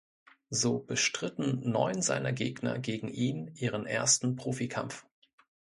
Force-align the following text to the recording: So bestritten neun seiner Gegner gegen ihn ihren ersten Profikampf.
So 0.49 0.79
bestritten 0.79 1.61
neun 1.69 2.01
seiner 2.01 2.33
Gegner 2.33 2.79
gegen 2.79 3.07
ihn 3.07 3.53
ihren 3.53 3.85
ersten 3.85 4.35
Profikampf. 4.35 5.05